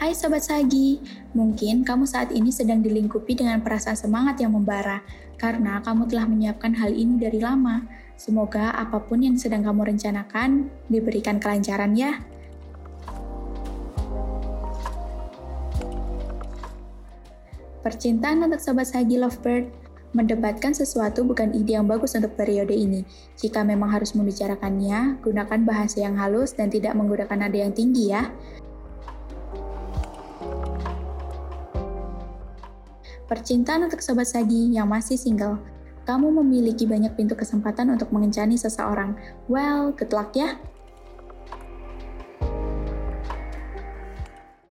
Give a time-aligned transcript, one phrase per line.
[0.00, 0.96] Hai Sobat Sagi,
[1.36, 5.04] mungkin kamu saat ini sedang dilingkupi dengan perasaan semangat yang membara,
[5.36, 7.84] karena kamu telah menyiapkan hal ini dari lama.
[8.16, 12.16] Semoga apa pun yang sedang kamu rencanakan diberikan kelancaran ya.
[17.84, 19.68] Percintaan untuk Sobat Sagi Lovebird,
[20.10, 23.06] Mendebatkan sesuatu bukan ide yang bagus untuk periode ini.
[23.38, 28.26] Jika memang harus membicarakannya, gunakan bahasa yang halus dan tidak menggunakan nada yang tinggi ya.
[33.30, 35.62] Percintaan untuk sobat Sagi yang masih single.
[36.02, 39.14] Kamu memiliki banyak pintu kesempatan untuk mengencani seseorang.
[39.46, 40.58] Well, good luck ya!